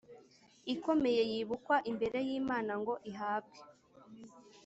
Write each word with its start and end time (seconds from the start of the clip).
Ikomeye 0.73 1.21
yibukwa 1.31 1.75
imbere 1.91 2.19
y 2.27 2.29
imana 2.39 2.71
ngo 2.81 2.93
ihabwe 3.11 3.57